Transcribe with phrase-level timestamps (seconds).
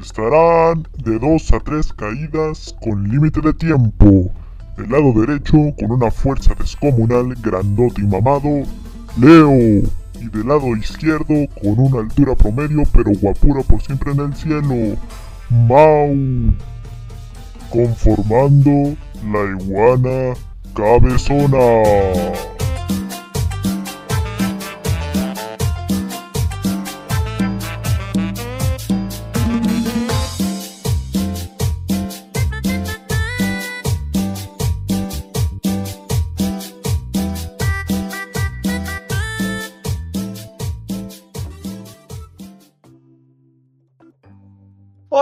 [0.00, 4.30] Estarán de 2 a 3 caídas con límite de tiempo.
[4.76, 8.62] Del lado derecho, con una fuerza descomunal, grandote y mamado,
[9.20, 9.52] Leo.
[10.20, 14.96] Y del lado izquierdo, con una altura promedio, pero guapura por siempre en el cielo,
[15.50, 16.16] Mau.
[17.70, 18.96] Conformando
[19.30, 20.34] la iguana
[20.74, 22.49] cabezona.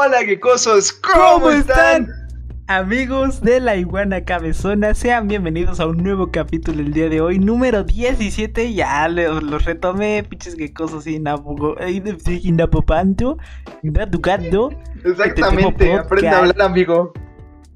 [0.00, 2.06] Hola, gecosos, ¿cómo, están?
[2.68, 7.40] Amigos de la iguana cabezona, sean bienvenidos a un nuevo capítulo el día de hoy,
[7.40, 8.74] número 17.
[8.74, 11.74] Ya los lo retomé, pinches gecosos inapopanto,
[13.82, 14.70] inaducando.
[15.04, 17.12] Exactamente, aprende a hablar, amigo.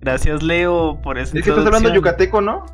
[0.01, 1.37] Gracias, Leo, por eso.
[1.37, 2.67] Es que estás hablando yucateco, ¿no?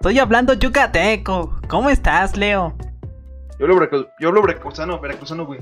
[0.00, 1.60] Estoy hablando yucateco.
[1.68, 2.74] ¿Cómo estás, Leo?
[3.58, 3.86] Yo hablo,
[4.18, 5.60] yo hablo veracruzano, veracruzano, güey.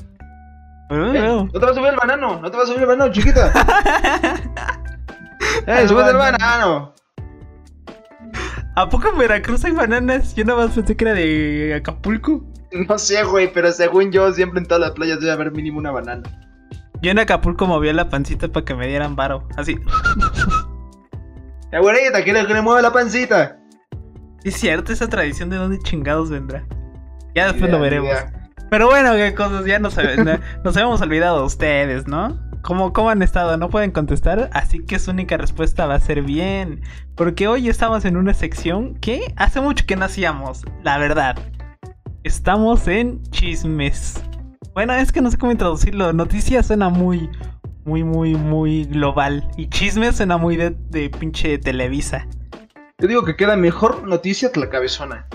[0.88, 3.12] Eh, no te vas a subir el banano, no te vas a subir el banano,
[3.12, 3.52] chiquita.
[5.66, 6.94] ¡Eh, sube el banano!
[8.76, 10.34] ¿A poco en Veracruz hay bananas?
[10.36, 12.44] Yo nada más pensé que era de Acapulco.
[12.88, 15.90] No sé, güey, pero según yo, siempre en todas las playas debe haber mínimo una
[15.90, 16.22] banana.
[17.02, 19.76] Yo en Acapulco movía la pancita para que me dieran varo, así.
[21.72, 23.58] ¡Eh, güerita, que le, que le mueve la pancita!
[24.44, 26.64] Es cierto, esa tradición de dónde chingados vendrá.
[27.34, 28.10] Ya después lo veremos.
[28.70, 29.96] Pero bueno, qué cosas, ya nos,
[30.64, 32.38] nos habíamos olvidado de ustedes, ¿no?
[32.62, 33.56] ¿Cómo, ¿Cómo han estado?
[33.56, 36.80] No pueden contestar, así que su única respuesta va a ser bien.
[37.14, 41.36] Porque hoy estamos en una sección que hace mucho que no hacíamos, la verdad.
[42.24, 44.20] Estamos en chismes.
[44.74, 46.12] Bueno, es que no sé cómo introducirlo.
[46.12, 47.30] Noticias suena muy,
[47.84, 49.48] muy, muy, muy global.
[49.56, 52.26] Y chismes suena muy de, de pinche Televisa.
[52.98, 55.28] Yo digo que queda mejor noticia que la cabezona.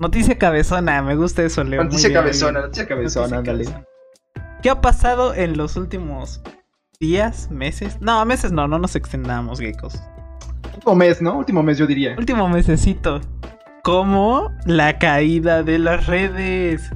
[0.00, 1.84] Noticia cabezona, me gusta eso, Leo.
[1.84, 3.64] Noticia cabezona, noticia cabezona, ándale.
[4.62, 6.40] ¿Qué ha pasado en los últimos
[6.98, 7.98] días, meses?
[8.00, 10.02] No, meses no, no nos extendamos, geckos.
[10.74, 11.36] Último mes, ¿no?
[11.36, 12.14] Último mes, yo diría.
[12.16, 13.20] Último mesecito.
[13.82, 16.90] Como la caída de las redes.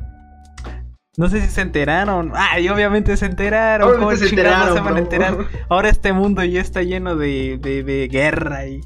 [1.18, 2.32] No sé si se enteraron.
[2.34, 3.88] Ay, obviamente se enteraron.
[3.88, 5.36] Obviamente se enteraron, se van a enterar?
[5.68, 8.80] Ahora este mundo ya está lleno de, de, de guerra y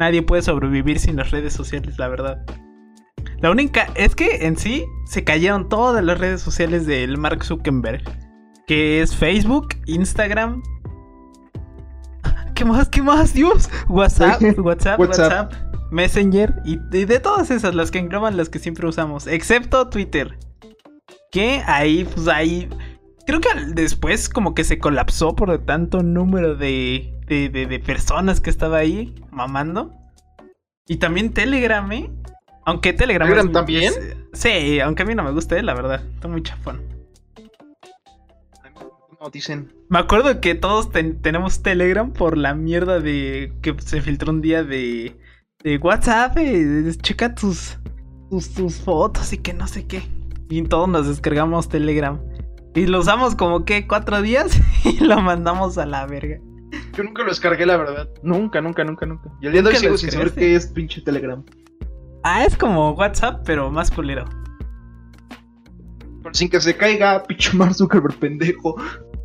[0.00, 2.44] nadie puede sobrevivir sin las redes sociales, la verdad.
[3.42, 8.00] La única es que en sí se cayeron todas las redes sociales del Mark Zuckerberg,
[8.68, 10.62] que es Facebook, Instagram.
[12.54, 12.88] ¿Qué más?
[12.88, 13.34] ¿Qué más?
[13.34, 13.68] Dios.
[13.88, 15.52] WhatsApp, WhatsApp, WhatsApp,
[15.90, 20.38] Messenger y de, todas esas, las que engloban las que siempre usamos, excepto Twitter.
[21.32, 22.68] Que ahí, pues ahí.
[23.26, 28.50] Creo que después como que se colapsó por tanto número de, de, de personas que
[28.50, 29.92] estaba ahí mamando.
[30.86, 32.08] Y también Telegram, ¿eh?
[32.64, 33.28] Aunque Telegram.
[33.28, 33.92] ¿Telegram también?
[34.32, 36.02] sí, aunque a mí no me gusta, la verdad.
[36.14, 36.82] Está muy chafón.
[39.20, 39.72] No, dicen.
[39.88, 44.64] Me acuerdo que todos tenemos Telegram por la mierda de que se filtró un día
[44.64, 45.16] de,
[45.62, 46.36] de WhatsApp.
[46.38, 47.78] Eh, checa tus,
[48.30, 50.02] tus, tus fotos y que no sé qué.
[50.48, 52.20] Y todos nos descargamos Telegram.
[52.74, 56.38] Y lo usamos como que cuatro días y lo mandamos a la verga.
[56.94, 58.08] Yo nunca lo descargué, la verdad.
[58.22, 59.30] Nunca, nunca, nunca, nunca.
[59.40, 61.44] Y el día de hoy sigo sin saber qué es pinche Telegram.
[62.24, 64.24] Ah, es como WhatsApp, pero más culero.
[66.22, 68.76] Pero sin que se caiga, pinche Mark Zuckerberg pendejo.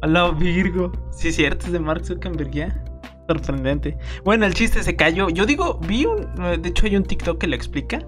[0.01, 0.91] Hola, Virgo.
[1.11, 2.83] Sí, cierto, es de Mark Zuckerberg ya.
[3.27, 3.97] Sorprendente.
[4.23, 5.29] Bueno, el chiste se cayó.
[5.29, 6.61] Yo digo, vi un.
[6.61, 7.99] De hecho, hay un TikTok que lo explica.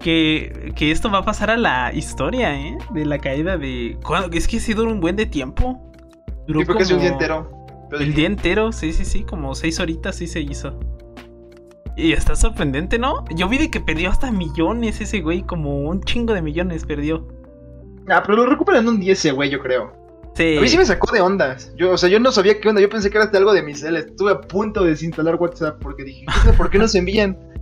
[0.00, 2.76] Que, que esto va a pasar a la historia, ¿eh?
[2.92, 3.96] De la caída de.
[4.32, 5.80] Es que sí duró un buen de tiempo.
[6.46, 6.80] Duró sí, como...
[6.80, 7.66] un día entero.
[7.92, 9.22] El día entero, sí, sí, sí.
[9.22, 10.78] Como seis horitas sí se hizo.
[11.96, 13.24] Y está sorprendente, ¿no?
[13.34, 17.26] Yo vi de que perdió hasta millones ese güey, como un chingo de millones perdió.
[18.08, 19.92] Ah, pero lo recuperan en un 10 ese güey, yo creo.
[20.34, 20.58] Sí.
[20.58, 21.72] A mí sí me sacó de ondas.
[21.76, 22.82] Yo, o sea, yo no sabía qué onda.
[22.82, 23.82] Yo pensé que era algo de mis.
[23.82, 26.26] Estuve a punto de desinstalar WhatsApp porque dije,
[26.58, 27.38] ¿por qué no se envían?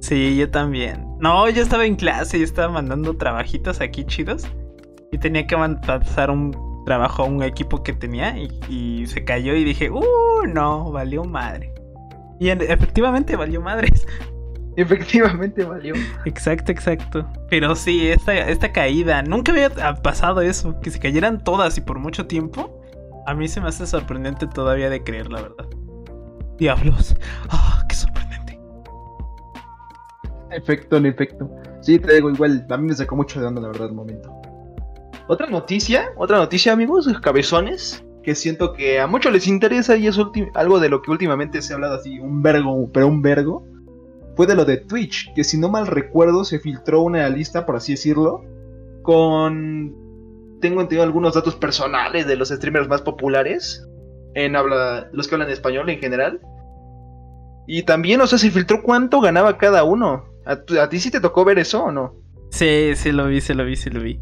[0.00, 1.06] Sí, yo también.
[1.20, 4.44] No, yo estaba en clase y estaba mandando trabajitos aquí chidos.
[5.12, 5.56] Y tenía que
[5.86, 6.56] pasar un
[6.86, 10.02] trabajo a un equipo que tenía y, y se cayó y dije, uh,
[10.48, 11.74] no, valió madre.
[12.40, 14.06] Y efectivamente valió madres.
[14.76, 15.94] Efectivamente valió.
[16.24, 17.30] Exacto, exacto.
[17.50, 21.98] Pero sí, esta, esta caída, nunca había pasado eso, que se cayeran todas y por
[21.98, 22.80] mucho tiempo.
[23.26, 25.66] A mí se me hace sorprendente todavía de creer, la verdad.
[26.56, 27.14] Diablos.
[27.50, 28.58] Ah, qué sorprendente.
[30.50, 31.50] Efecto, en efecto.
[31.82, 34.32] Sí, te digo, igual, a mí me sacó mucho de onda, la verdad, el momento.
[35.28, 38.02] Otra noticia, otra noticia, amigos, cabezones.
[38.22, 40.18] Que siento que a muchos les interesa y es
[40.54, 43.64] algo de lo que últimamente se ha hablado así, un vergo, pero un vergo,
[44.36, 47.76] fue de lo de Twitch, que si no mal recuerdo se filtró una lista, por
[47.76, 48.44] así decirlo,
[49.02, 49.94] con...
[50.60, 53.86] Tengo entendido algunos datos personales de los streamers más populares,
[54.34, 56.40] en habla, los que hablan español en general.
[57.66, 60.24] Y también, o sea, se filtró cuánto ganaba cada uno.
[60.44, 62.14] ¿A, a ti sí te tocó ver eso o no?
[62.50, 64.20] Sí, sí lo vi, sí lo vi, sí lo vi.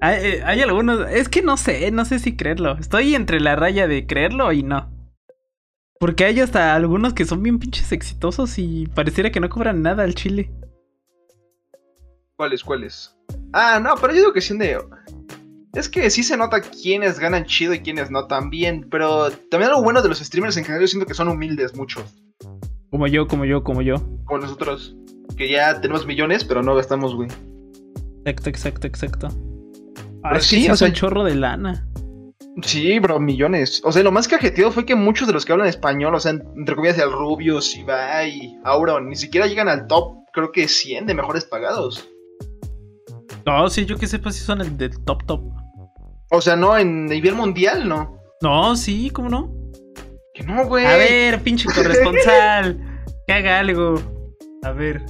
[0.00, 2.76] Hay, eh, hay algunos, es que no sé, no sé si creerlo.
[2.78, 4.90] Estoy entre la raya de creerlo y no.
[5.98, 10.02] Porque hay hasta algunos que son bien pinches exitosos y pareciera que no cobran nada
[10.02, 10.50] al chile.
[12.36, 13.14] ¿Cuáles, cuáles?
[13.52, 14.78] Ah, no, pero yo digo que sí de...
[15.74, 19.70] Es que sí se nota quiénes ganan chido y quiénes no tan bien, pero también
[19.70, 22.02] algo bueno de los streamers en general yo siento que son humildes muchos,
[22.90, 23.96] Como yo, como yo, como yo.
[24.24, 24.96] como nosotros,
[25.36, 27.28] que ya tenemos millones, pero no gastamos, güey.
[28.24, 29.28] Exacto, exacto, exacto.
[30.22, 31.86] Ah, es sí, que o sea, un chorro de lana.
[32.62, 33.80] Sí, bro, millones.
[33.84, 36.32] O sea, lo más cajeteado fue que muchos de los que hablan español, o sea,
[36.32, 41.14] entre comillas, el Rubius, Ibai, Auron, ni siquiera llegan al top, creo que 100 de
[41.14, 42.08] mejores pagados.
[43.46, 45.42] No, sí, yo que sepa si son el del top top.
[46.30, 48.18] O sea, no, en nivel mundial, no.
[48.42, 49.52] No, sí, ¿cómo no?
[50.34, 50.86] Que no, güey.
[50.86, 52.78] A ver, pinche corresponsal,
[53.26, 54.00] que haga algo.
[54.62, 55.02] A ver.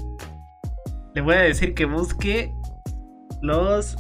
[1.14, 2.52] Le voy a decir que busque
[3.42, 3.96] los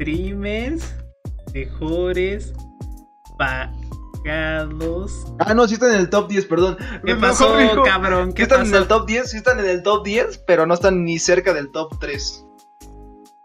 [0.00, 0.94] streamers
[1.54, 2.52] mejores
[3.38, 5.26] pagados.
[5.38, 6.76] Ah, no, sí están en el top 10, perdón.
[7.04, 8.28] ¿Qué Me- pasó, digo, cabrón?
[8.30, 8.82] Sí ¿Qué están en pasó?
[8.82, 11.70] el top 10, sí están en el top 10, pero no están ni cerca del
[11.70, 12.44] top 3.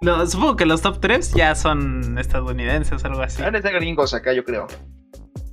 [0.01, 3.41] No, supongo que los top 3 ya son estadounidenses o algo así.
[3.41, 4.67] Ahora están gringos acá, yo creo.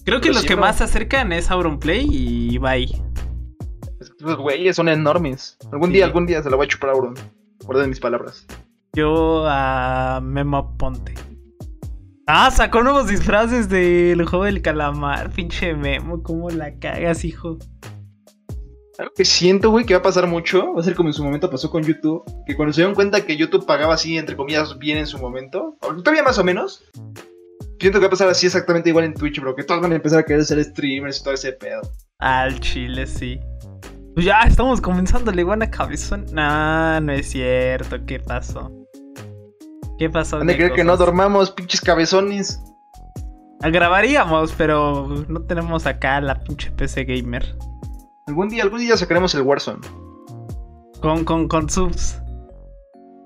[0.05, 3.01] Creo que pero los que más se acercan es Auronplay y Bye.
[4.01, 5.57] Esos güeyes son enormes.
[5.71, 5.95] Algún Sí.
[5.95, 7.15] día, algún día se lo voy a chupar a Auron.
[7.65, 8.45] Guarden mis palabras.
[8.93, 11.15] Yo a Memo Ponte.
[12.27, 17.59] Ah, sacó nuevos disfraces del juego del calamar, pinche Memo, cómo la cagas, hijo.
[18.99, 21.25] Algo que siento, güey, que va a pasar mucho, va a ser como en su
[21.25, 24.79] momento pasó con YouTube, que cuando se dieron cuenta que YouTube pagaba así, entre comillas,
[24.79, 26.85] bien en su momento, todavía más o menos,
[27.79, 29.97] siento que va a pasar así exactamente igual en Twitch, bro, que todos van a
[29.97, 31.81] empezar a querer ser streamers y todo ese pedo.
[32.19, 33.41] Al chile, sí.
[34.15, 36.27] Pues ya estamos comenzando la iguana cabezón.
[36.33, 38.80] No, no es cierto, ¿qué pasó?
[40.01, 40.39] ¿Qué pasó?
[40.39, 42.59] A ¿Qué creer que no dormamos, pinches cabezones.
[43.61, 47.55] Ah, Grabaríamos, pero no tenemos acá la pinche PC gamer.
[48.27, 49.81] Algún día, algún día sacaremos el Warzone.
[51.03, 52.19] Con, con, con subs.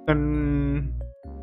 [0.08, 0.98] Con.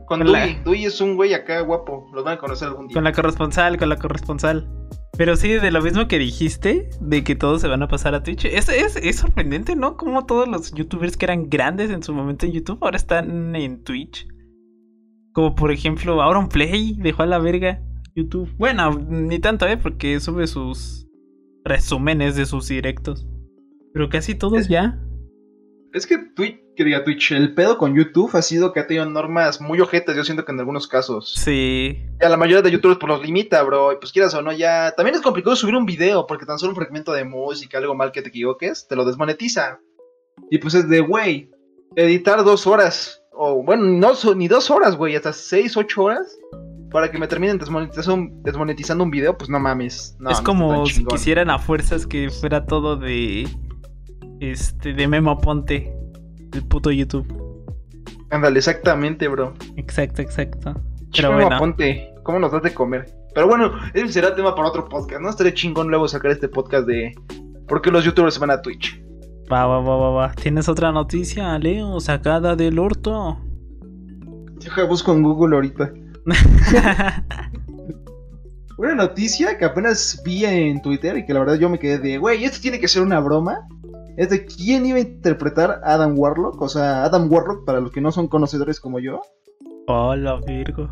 [0.05, 0.33] Con Con Dui.
[0.33, 2.95] la- Dui es un güey acá guapo, los van a conocer algún día.
[2.95, 4.67] Con la corresponsal, con la corresponsal.
[5.17, 8.23] Pero sí, de lo mismo que dijiste, de que todos se van a pasar a
[8.23, 8.43] Twitch.
[8.43, 9.95] Es, es, es sorprendente, ¿no?
[9.95, 13.81] Como todos los youtubers que eran grandes en su momento en YouTube ahora están en
[13.85, 14.27] Twitch.
[15.33, 17.81] Como por ejemplo, Auron Play dejó a la verga
[18.15, 18.49] YouTube.
[18.57, 19.77] Bueno, ni tanto, ¿eh?
[19.77, 21.07] Porque sube sus
[21.63, 23.25] resúmenes de sus directos.
[23.93, 24.99] Pero casi todos Es- ya.
[25.93, 29.05] Es que Twitch, que diga Twitch, el pedo con YouTube ha sido que ha tenido
[29.09, 31.33] normas muy ojetas, yo siento que en algunos casos.
[31.35, 31.97] Sí.
[32.21, 34.93] Ya la mayoría de youtubers pues los limita, bro, y pues quieras o no, ya...
[34.95, 38.13] También es complicado subir un video, porque tan solo un fragmento de música, algo mal
[38.13, 39.79] que te equivoques, te lo desmonetiza.
[40.49, 41.49] Y pues es de, güey,
[41.97, 46.37] editar dos horas, o bueno, no ni dos horas, güey, hasta seis, ocho horas,
[46.91, 50.15] para que me terminen desmonetizando, un video, pues no mames.
[50.19, 53.47] No, es como si quisieran a fuerzas que fuera todo de.
[54.39, 55.93] Este, de Memo Ponte.
[56.53, 57.25] El puto YouTube.
[58.29, 59.53] Ándale, exactamente, bro.
[59.77, 60.73] Exacto, exacto.
[60.73, 61.57] Pero Pero bueno.
[61.59, 63.09] ponte, ¿cómo nos das de comer?
[63.33, 65.29] Pero bueno, ese será tema para otro podcast, ¿no?
[65.29, 67.13] Estaría chingón luego sacar este podcast de
[67.67, 69.00] por qué los youtubers se van a Twitch.
[69.51, 70.31] Va, va, va, va, va.
[70.33, 71.99] ¿Tienes otra noticia, Leo?
[71.99, 73.37] Sacada del orto.
[74.59, 75.91] Deja busco en Google ahorita.
[78.77, 82.17] Una noticia que apenas vi en Twitter y que la verdad yo me quedé de,
[82.17, 83.67] güey, esto tiene que ser una broma.
[84.17, 86.61] Es de quién iba a interpretar a Adam Warlock.
[86.61, 89.21] O sea, Adam Warlock, para los que no son conocedores como yo,
[89.87, 90.89] Hola, Virgo.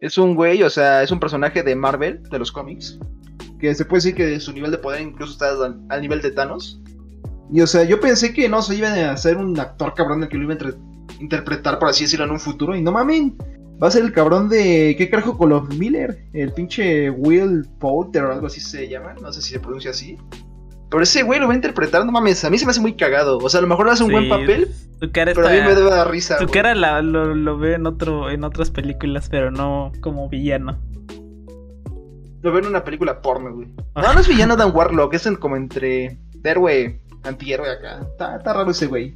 [0.00, 2.98] es un güey, o sea, es un personaje de Marvel, de los cómics.
[3.58, 6.30] Que se puede decir que su nivel de poder incluso está al, al nivel de
[6.30, 6.81] Thanos.
[7.52, 10.28] Y o sea, yo pensé que no se iba a hacer un actor cabrón el
[10.28, 10.74] que lo iba a entre-
[11.20, 12.74] interpretar, por así decirlo, en un futuro.
[12.74, 13.36] Y no mamen,
[13.82, 14.94] va a ser el cabrón de.
[14.96, 16.24] ¿Qué carajo con los Miller?
[16.32, 19.14] El pinche Will Poulter o algo así se llama.
[19.20, 20.16] No sé si se pronuncia así.
[20.90, 22.94] Pero ese güey lo va a interpretar, no mames, a mí se me hace muy
[22.96, 23.38] cagado.
[23.38, 24.68] O sea, a lo mejor hace un buen papel,
[25.00, 25.74] Tu cara pero a mí me está.
[25.78, 26.36] debe dar risa.
[26.38, 26.52] Tu güey.
[26.54, 30.78] cara la- lo, lo veo en otro, en otras películas, pero no como villano.
[32.42, 33.68] Lo veo en una película porno, güey.
[33.96, 38.00] No, no es villano Dan Warlock, es en- como entre de héroe, antihéroe acá.
[38.10, 39.14] Está, está raro ese güey.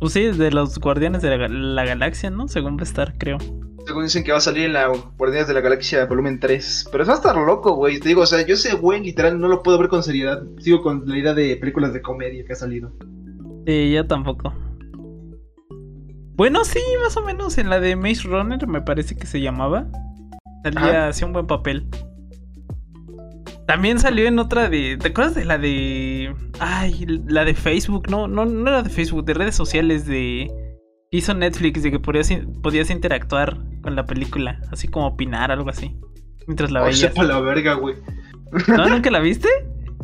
[0.00, 2.48] Pues sí, de los guardianes de la, ga- la galaxia, ¿no?
[2.48, 3.38] Según va a estar, creo.
[3.86, 4.86] Según dicen que va a salir en la
[5.18, 6.88] Guardianes de la Galaxia volumen 3.
[6.92, 7.98] Pero eso va a estar loco, güey.
[7.98, 10.40] Te digo, o sea, yo ese güey literal no lo puedo ver con seriedad.
[10.58, 12.92] Sigo con la idea de películas de comedia que ha salido.
[13.66, 14.54] Sí, yo tampoco.
[16.34, 19.86] Bueno, sí, más o menos en la de Maze Runner me parece que se llamaba.
[20.62, 21.88] Salía, hacía un buen papel.
[23.72, 24.98] También salió en otra de.
[24.98, 26.34] ¿Te acuerdas de la de.
[26.60, 28.06] Ay, la de Facebook?
[28.10, 30.50] No, no, no era de Facebook, de redes sociales de.
[31.10, 32.30] Hizo Netflix de que podías,
[32.62, 35.96] podías interactuar con la película, así como opinar, algo así.
[36.46, 36.98] Mientras la Oh, veías.
[37.00, 37.94] sepa la verga, güey.
[38.68, 38.90] ¿No?
[38.90, 39.48] ¿Nunca la viste?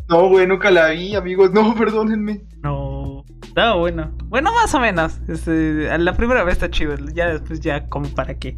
[0.08, 1.52] No, güey, nunca la vi, amigos.
[1.52, 2.40] No, perdónenme.
[2.62, 3.22] No.
[3.42, 4.16] Estaba bueno.
[4.28, 5.20] Bueno, más o menos.
[5.28, 6.94] Este, la primera vez está chido.
[7.12, 8.56] Ya después ya como para qué.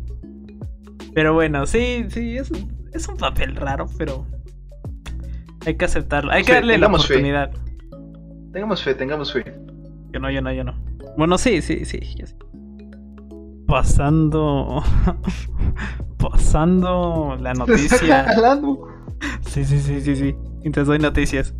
[1.16, 2.52] Pero bueno, sí, sí, es,
[2.92, 4.24] es un papel raro, pero
[5.66, 6.30] hay que aceptarlo.
[6.32, 6.94] Hay que Sí, darle la fe.
[6.94, 7.50] oportunidad.
[8.52, 9.44] Tengamos fe, tengamos fe.
[10.12, 10.74] Yo no, yo no, yo no.
[11.16, 12.00] Bueno, sí, sí, sí.
[13.66, 14.82] Pasando.
[16.18, 18.26] Pasando la noticia.
[19.46, 20.34] Sí, sí, sí, sí, sí.
[20.62, 21.54] Mientras doy noticias.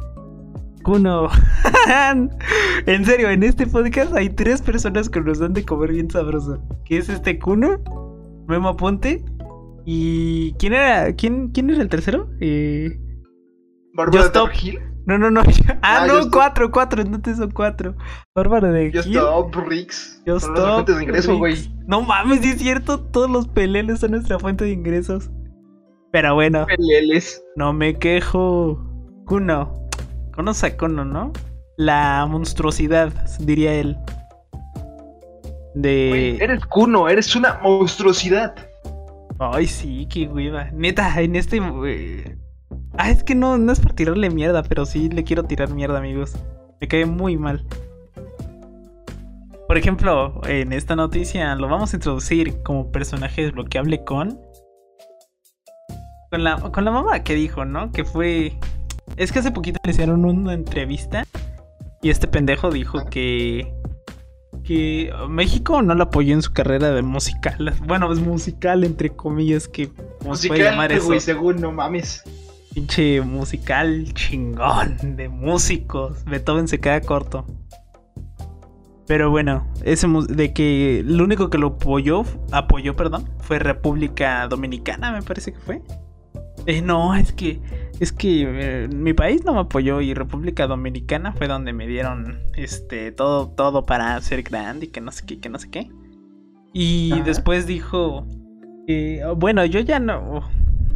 [0.83, 1.29] Kuno.
[2.87, 6.59] en serio, en este podcast hay tres personas que nos dan de comer bien sabroso.
[6.85, 7.79] Que es este Kuno,
[8.49, 9.23] Memo Ponte
[9.85, 11.13] y ¿quién era?
[11.15, 12.29] ¿Quién, quién era el tercero?
[12.41, 12.99] Eh...
[13.95, 14.49] Bárbara Just Stop.
[14.51, 14.79] de Gil.
[15.07, 15.43] No, no, no.
[15.83, 17.95] Ah, Ah, no, cuatro, cuatro, entonces son cuatro.
[18.35, 19.17] Bárbara de Yo Gil.
[19.17, 20.23] stop, Rix.
[20.27, 21.57] Yo Son nuestras fuentes de ingreso, güey.
[21.87, 25.31] No mames, sí es cierto, todos los peleles son nuestra fuente de ingresos.
[26.13, 27.43] Pero bueno, Peleles.
[27.57, 28.79] no me quejo.
[29.27, 29.73] Kuno.
[30.35, 31.33] Conoce a Kuno, ¿no?
[31.77, 33.97] La monstruosidad, diría él.
[35.75, 36.37] De.
[36.37, 38.55] eres cuno, eres una monstruosidad.
[39.39, 40.65] Ay, sí, qué hueva.
[40.73, 41.59] Neta, en este.
[41.87, 42.37] eh,
[43.03, 45.97] Ah, es que no, no es por tirarle mierda, pero sí le quiero tirar mierda,
[45.97, 46.35] amigos.
[46.83, 47.65] Me cae muy mal.
[49.67, 54.39] Por ejemplo, en esta noticia lo vamos a introducir como personaje desbloqueable con.
[56.31, 57.91] Con la, con la mamá que dijo, ¿no?
[57.91, 58.59] Que fue.
[59.17, 61.25] Es que hace poquito le hicieron una entrevista.
[62.03, 63.73] Y este pendejo dijo que.
[64.63, 67.73] Que México no lo apoyó en su carrera de musical.
[67.87, 69.89] Bueno, es musical, entre comillas, que.
[70.19, 71.19] ¿Cómo se puede llamar eso?
[71.19, 72.25] según no mames.
[72.75, 76.25] Pinche musical chingón de músicos.
[76.25, 77.45] Beethoven se queda corto.
[79.07, 82.23] Pero bueno, ese de que lo único que lo apoyó,
[82.53, 85.83] apoyó, perdón, fue República Dominicana, me parece que fue.
[86.67, 87.61] Eh, no, es que
[87.99, 92.39] es que eh, mi país no me apoyó y República Dominicana fue donde me dieron
[92.55, 95.91] este todo todo para ser grande y que no sé qué, que no sé qué.
[96.73, 97.25] Y Ajá.
[97.25, 98.27] después dijo
[98.87, 100.49] que bueno, yo ya no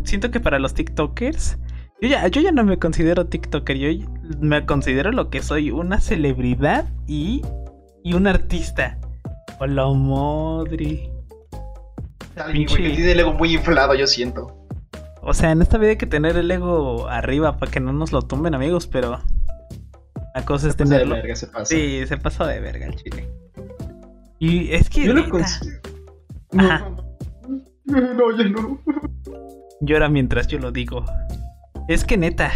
[0.05, 1.59] siento que para los TikTokers
[2.05, 4.07] yo ya, yo ya no me considero TikToker, yo
[4.39, 7.43] me considero lo que soy, una celebridad y,
[8.03, 8.99] y un artista.
[9.59, 9.85] Hola.
[12.37, 14.67] Alguien, que tiene el ego muy inflado, yo siento.
[15.23, 18.13] O sea, en esta vida hay que tener el ego arriba para que no nos
[18.13, 19.21] lo tumben, amigos, pero
[20.35, 21.15] la cosa es Se de tenerlo.
[21.15, 21.65] verga, se pasa.
[21.65, 23.31] Sí, se pasó de verga el chile.
[24.39, 25.81] Y es que Yo lo considero.
[26.59, 26.91] Ajá.
[27.87, 28.79] No, no, ya no.
[29.81, 31.05] llora mientras yo lo digo.
[31.89, 32.53] Es que neta,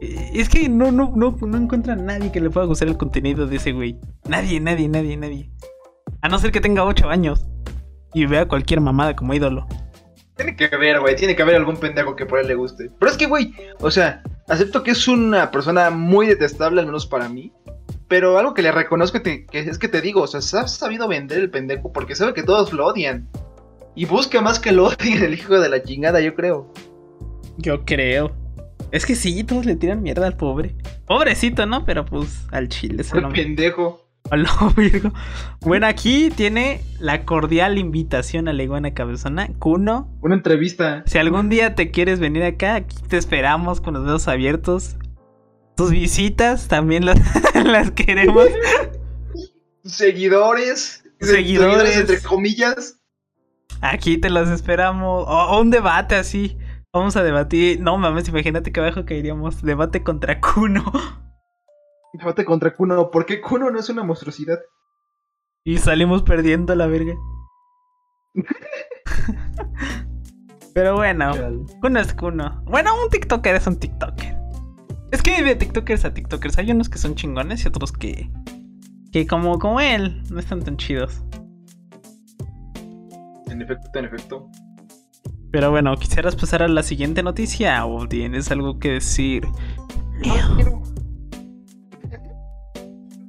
[0.00, 2.96] eh, es que no, no, no, no encuentra a nadie que le pueda gustar el
[2.96, 3.98] contenido de ese güey.
[4.28, 5.50] Nadie, nadie, nadie, nadie.
[6.22, 7.46] A no ser que tenga 8 años
[8.14, 9.66] y vea cualquier mamada como ídolo.
[10.36, 12.90] Tiene que haber, güey, tiene que haber algún pendejo que por él le guste.
[12.98, 17.06] Pero es que, güey, o sea, acepto que es una persona muy detestable, al menos
[17.06, 17.52] para mí.
[18.08, 20.68] Pero algo que le reconozco te- que es que te digo, o sea, se ha
[20.68, 23.28] sabido vender el pendejo porque sabe que todos lo odian.
[23.94, 26.70] Y busca más que lo odien el hijo de la chingada, yo creo.
[27.56, 28.32] Yo creo.
[28.96, 30.74] Es que sí, todos le tiran mierda al pobre.
[31.06, 31.84] Pobrecito, ¿no?
[31.84, 34.02] Pero pues al chile se lo pendejo.
[34.30, 35.12] A lo virgo.
[35.60, 39.48] Bueno, aquí tiene la cordial invitación a la iguana cabezona.
[39.60, 41.04] Kuno, Una entrevista.
[41.06, 44.96] si algún día te quieres venir acá, aquí te esperamos con los dedos abiertos.
[45.76, 47.20] Tus visitas también las,
[47.64, 48.48] las queremos.
[49.84, 51.04] Seguidores.
[51.20, 51.96] Seguidores.
[51.96, 52.98] entre comillas.
[53.80, 55.24] Aquí te las esperamos.
[55.28, 56.56] O, o un debate así.
[56.96, 57.78] Vamos a debatir.
[57.78, 59.60] No mames, imagínate que abajo caeríamos.
[59.60, 60.82] Debate contra Kuno.
[62.14, 63.10] Debate contra Kuno.
[63.10, 64.58] ¿Por qué Kuno no es una monstruosidad?
[65.62, 67.12] Y salimos perdiendo la verga.
[70.74, 71.32] Pero bueno.
[71.82, 72.62] Kuno es Kuno.
[72.64, 74.34] Bueno, un TikToker es un TikToker.
[75.12, 76.56] Es que hay de TikTokers a TikTokers.
[76.56, 78.30] Hay unos que son chingones y otros que.
[79.12, 81.22] Que como, como él, no están tan chidos.
[83.48, 84.50] En efecto, en efecto.
[85.56, 89.48] Pero bueno, ¿quisieras pasar a la siguiente noticia o tienes algo que decir?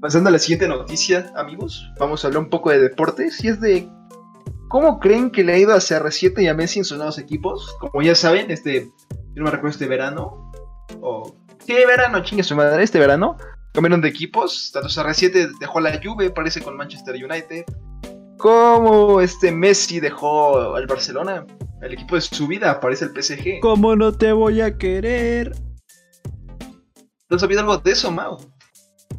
[0.01, 3.61] Pasando a la siguiente noticia, amigos, vamos a hablar un poco de deportes y es
[3.61, 3.89] de
[4.67, 7.73] ¿Cómo creen que le ha ido a CR7 y a Messi en sus nuevos equipos?
[7.79, 10.51] Como ya saben, este, yo no me recuerdo este verano,
[10.99, 11.33] o...
[11.65, 13.37] Sí, verano, chingue su madre, este verano,
[13.73, 17.63] cambiaron de equipos, tanto CR7 dejó la Juve, parece con Manchester United,
[18.37, 21.45] como este Messi dejó al Barcelona,
[21.81, 23.59] el equipo de su vida, parece el PSG.
[23.61, 25.55] ¿Cómo no te voy a querer?
[27.29, 28.37] ¿No has sabido algo de eso, Mau?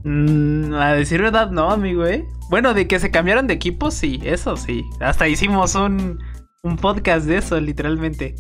[0.05, 2.27] Mm, a decir verdad, no, amigo, ¿eh?
[2.51, 4.83] Bueno, de que se cambiaron de equipo, sí, eso sí.
[5.01, 6.19] Hasta hicimos un,
[6.63, 8.35] un podcast de eso, literalmente.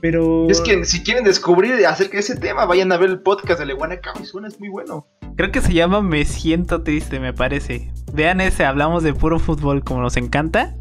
[0.00, 0.48] Pero.
[0.48, 3.66] Es que si quieren descubrir acerca de ese tema, vayan a ver el podcast de
[3.66, 5.06] Leguana Cabezona, es muy bueno.
[5.36, 7.90] Creo que se llama Me siento triste, me parece.
[8.12, 10.74] Vean ese, hablamos de puro fútbol como nos encanta.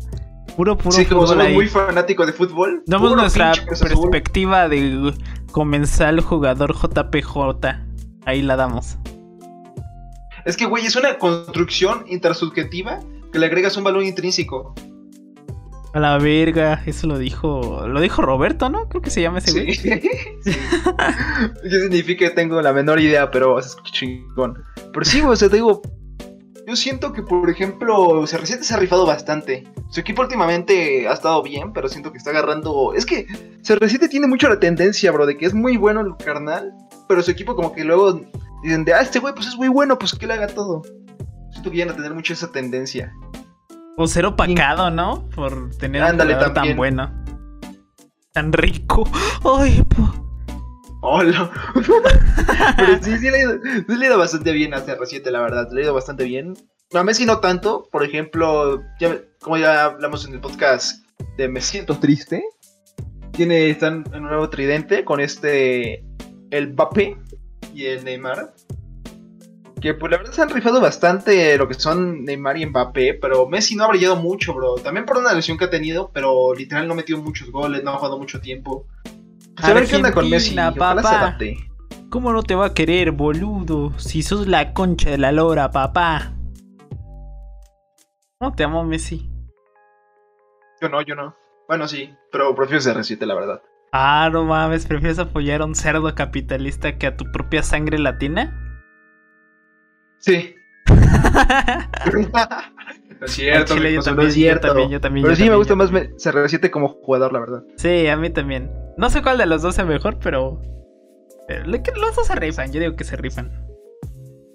[0.59, 1.53] Puro, puro sí, como fútbol somos ahí.
[1.53, 2.83] muy fanáticos de fútbol.
[2.85, 5.13] Damos nuestra perspectiva de
[5.53, 7.77] comensal jugador JPJ.
[8.25, 8.97] Ahí la damos.
[10.43, 12.99] Es que, güey, es una construcción intersubjetiva
[13.31, 14.75] que le agregas un valor intrínseco.
[15.93, 17.87] A la verga, eso lo dijo.
[17.87, 18.89] Lo dijo Roberto, ¿no?
[18.89, 19.59] Creo que se llama ese Sí.
[19.61, 19.75] güey.
[20.43, 20.51] Sí.
[21.63, 22.35] ¿Qué significa?
[22.35, 24.61] Tengo la menor idea, pero es chingón.
[24.91, 25.81] Pero sí, güey, o sea, te digo.
[26.69, 29.67] Yo siento que, por ejemplo, CR7 se ha rifado bastante.
[29.89, 32.93] Su equipo últimamente ha estado bien, pero siento que está agarrando.
[32.93, 33.25] Es que
[33.63, 36.71] CR7 tiene mucho la tendencia, bro, de que es muy bueno el carnal,
[37.07, 38.21] pero su equipo, como que luego
[38.61, 40.83] dicen de, ah, este güey, pues es muy bueno, pues que le haga todo.
[41.49, 43.15] Siento que a tener mucho esa tendencia.
[43.97, 45.27] O ser opacado, ¿no?
[45.29, 47.11] Por tener Ándale, un tan bueno.
[48.31, 49.09] Tan rico.
[49.43, 50.28] Ay, po.
[51.01, 51.51] Hola.
[52.77, 53.53] Pero sí, sí le, ha ido,
[53.87, 55.67] sí le ha ido bastante bien a CR7, la verdad.
[55.71, 56.53] Le ha ido bastante bien.
[56.93, 57.87] A Messi no tanto.
[57.91, 61.05] Por ejemplo, ya- como ya hablamos en el podcast
[61.37, 62.43] de Me siento triste.
[63.31, 66.03] Tiene, están en un nuevo tridente con este.
[66.51, 67.15] El Mbappé
[67.73, 68.53] y el Neymar.
[69.79, 73.13] Que pues la verdad se han rifado bastante lo que son Neymar y Mbappé.
[73.13, 74.75] Pero Messi no ha brillado mucho, bro.
[74.75, 76.11] También por una lesión que ha tenido.
[76.13, 78.85] Pero literal no ha metido muchos goles, no ha jugado mucho tiempo.
[79.61, 80.55] A ver qué onda con Messi.
[80.55, 81.37] Papá.
[82.09, 83.97] ¿Cómo no te va a querer, boludo?
[83.99, 86.34] Si sos la concha de la lora, papá.
[88.41, 89.29] No te amo, Messi.
[90.81, 91.36] Yo no, yo no.
[91.67, 93.62] Bueno, sí, pero prefiero CR7, la verdad.
[93.91, 98.55] Ah, no mames, ¿prefieres apoyar a un cerdo capitalista que a tu propia sangre latina?
[100.19, 100.55] Sí.
[100.88, 100.95] no
[103.25, 104.67] es cierto, chile, yo no también, es yo cierto.
[104.67, 107.63] también, yo también, Pero yo sí me gusta más me- CR7 como jugador, la verdad.
[107.77, 108.71] Sí, a mí también.
[108.99, 110.62] No sé cuál de los dos es mejor, pero.
[111.47, 113.49] los dos se rifan, yo digo que se rifan.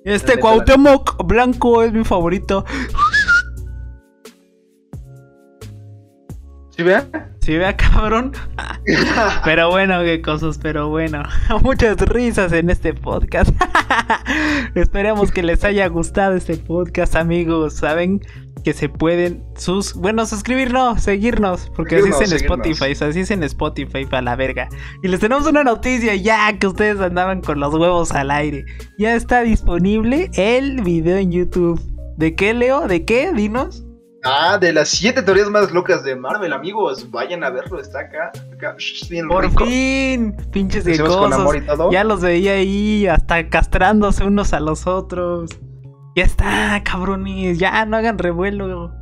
[0.04, 2.66] Este Cuauhtémoc Blanco es mi favorito.
[6.76, 7.08] ¿Sí vea?
[7.40, 8.32] Si vea, cabrón.
[9.44, 11.22] Pero bueno, qué cosas, pero bueno.
[11.62, 13.50] Muchas risas en este podcast.
[14.74, 17.74] Esperemos que les haya gustado este podcast, amigos.
[17.74, 18.20] Saben
[18.64, 23.30] que se pueden sus bueno suscribirnos, seguirnos, porque así es en Seguirnos, Spotify, así es
[23.30, 24.68] en Spotify para la verga.
[25.02, 28.64] Y les tenemos una noticia ya que ustedes andaban con los huevos al aire.
[28.98, 31.80] Ya está disponible el video en YouTube.
[32.16, 32.88] ¿De qué, Leo?
[32.88, 33.32] ¿De qué?
[33.32, 33.84] Dinos.
[34.24, 37.10] ah, de las 7 teorías más locas de Marvel, amigos.
[37.10, 38.32] Vayan a verlo, está acá.
[38.54, 39.64] acá shh, bien Por rico.
[39.66, 41.90] fin, pinches y todo.
[41.90, 45.50] Ya los veía ahí, hasta castrándose unos a los otros.
[46.16, 48.92] Ya está, cabrones, ya no hagan revuelo.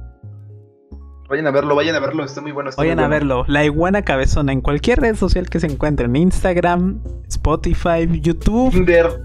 [1.29, 2.71] Vayan a verlo, vayan a verlo, está muy bueno.
[2.71, 3.45] está Vayan muy a verlo.
[3.49, 9.25] La iguana cabezona en cualquier red social que se encuentren: Instagram, Spotify, YouTube, Tinder.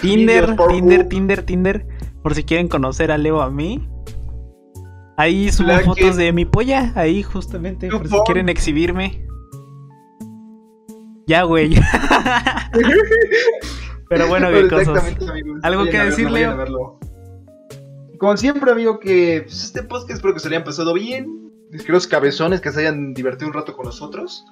[0.00, 0.56] Tinder.
[0.68, 1.86] Tinder, Tinder, Tinder.
[2.22, 3.88] Por si quieren conocer a Leo a mí.
[5.16, 9.26] Ahí subo fotos de mi polla, ahí justamente, por si quieren exhibirme.
[11.26, 11.74] Ya, güey.
[14.08, 15.16] Pero bueno, cosas.
[15.62, 16.10] ¿Algo que a
[18.22, 21.50] Como siempre, amigo, que pues, este podcast espero que se le hayan pasado bien.
[21.88, 24.46] Los cabezones que se hayan divertido un rato con nosotros.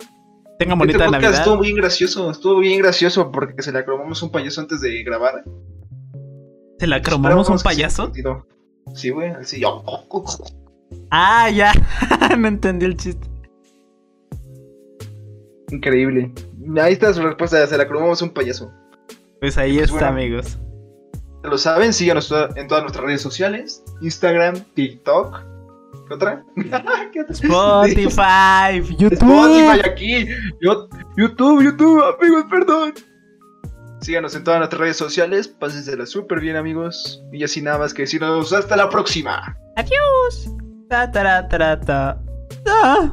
[0.58, 1.34] Tengan Este bonita podcast Navidad.
[1.34, 5.44] estuvo bien gracioso, estuvo bien gracioso porque se le acromamos un payaso antes de grabar.
[6.80, 8.10] ¿Se la cromamos un payaso?
[8.92, 9.62] Sí, güey, así.
[11.12, 11.72] Ah, ya.
[12.36, 13.24] no entendí el chiste.
[15.70, 16.32] Increíble.
[16.76, 18.72] Ahí está su respuesta, se la cromamos un payaso.
[19.38, 20.18] Pues ahí Pues está, bueno.
[20.18, 20.58] amigos.
[21.42, 25.40] Ya lo saben, síganos en todas nuestras redes sociales: Instagram, TikTok.
[26.08, 26.44] ¿Qué otra?
[27.12, 27.34] ¿Qué otra?
[27.34, 29.12] Spotify, YouTube.
[29.12, 30.26] Spotify aquí.
[30.60, 32.94] Yo- YouTube, YouTube, amigos, perdón.
[34.00, 35.46] Síganos en todas nuestras redes sociales.
[35.48, 37.22] Pásensela súper bien, amigos.
[37.32, 39.56] Y así nada más que decirnos hasta la próxima.
[39.76, 40.50] Adiós.
[40.88, 42.18] Ta, ta, ta, ta.
[42.66, 43.10] Ah.